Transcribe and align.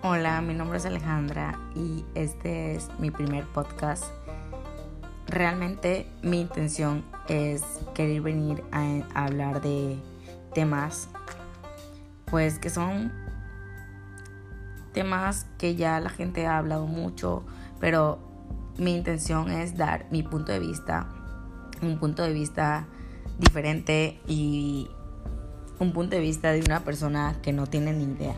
Hola, 0.00 0.40
mi 0.42 0.54
nombre 0.54 0.78
es 0.78 0.86
Alejandra 0.86 1.58
y 1.74 2.04
este 2.14 2.76
es 2.76 2.88
mi 3.00 3.10
primer 3.10 3.44
podcast. 3.46 4.04
Realmente 5.26 6.06
mi 6.22 6.40
intención 6.40 7.04
es 7.28 7.64
querer 7.94 8.20
venir 8.20 8.62
a, 8.70 9.24
hablar 9.24 9.60
de 9.60 9.98
temas 10.54 11.08
pues 12.26 12.60
que 12.60 12.70
son 12.70 13.10
temas 14.92 15.46
que 15.58 15.74
ya 15.74 15.98
la 15.98 16.10
gente 16.10 16.46
ha 16.46 16.58
hablado 16.58 16.86
mucho, 16.86 17.44
pero 17.80 18.20
mi 18.78 18.94
intención 18.94 19.50
es 19.50 19.76
dar 19.76 20.06
mi 20.12 20.22
punto 20.22 20.52
de 20.52 20.60
vista, 20.60 21.08
un 21.82 21.98
punto 21.98 22.22
de 22.22 22.32
vista 22.32 22.86
diferente 23.40 24.20
y 24.28 24.88
un 25.80 25.92
punto 25.92 26.14
de 26.14 26.22
vista 26.22 26.52
de 26.52 26.60
una 26.60 26.84
persona 26.84 27.34
que 27.42 27.52
no 27.52 27.66
tiene 27.66 27.92
ni 27.92 28.04
idea. 28.04 28.36